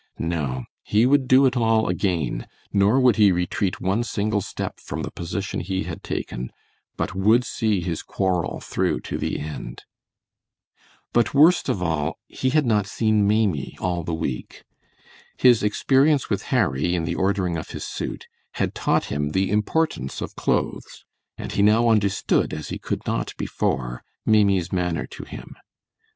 No, 0.17 0.65
he 0.81 1.05
would 1.05 1.27
do 1.27 1.45
it 1.45 1.55
all 1.55 1.87
again, 1.87 2.47
nor 2.73 2.99
would 2.99 3.17
he 3.17 3.31
retreat 3.31 3.79
one 3.79 4.03
single 4.03 4.41
step 4.41 4.79
from 4.79 5.03
the 5.03 5.11
position 5.11 5.59
he 5.59 5.83
had 5.83 6.01
taken, 6.03 6.51
but 6.97 7.13
would 7.13 7.43
see 7.43 7.81
his 7.81 8.01
quarrel 8.01 8.59
through 8.59 9.01
to 9.01 9.19
the 9.19 9.37
end. 9.39 9.83
But 11.13 11.35
worst 11.35 11.69
of 11.69 11.83
all 11.83 12.17
he 12.25 12.49
had 12.49 12.65
not 12.65 12.87
seen 12.87 13.27
Maimie 13.27 13.77
all 13.79 14.03
the 14.03 14.11
week. 14.15 14.63
His 15.37 15.61
experience 15.61 16.31
with 16.31 16.45
Harry 16.45 16.95
in 16.95 17.03
the 17.03 17.13
ordering 17.13 17.55
of 17.55 17.69
his 17.69 17.83
suit 17.85 18.25
had 18.53 18.73
taught 18.73 19.05
him 19.13 19.33
the 19.33 19.51
importance 19.51 20.19
of 20.19 20.35
clothes, 20.35 21.05
and 21.37 21.51
he 21.51 21.61
now 21.61 21.89
understood 21.89 22.55
as 22.55 22.69
he 22.69 22.79
could 22.79 23.05
not 23.05 23.35
before, 23.37 24.03
Maimie's 24.25 24.73
manner 24.73 25.05
to 25.05 25.25
him. 25.25 25.53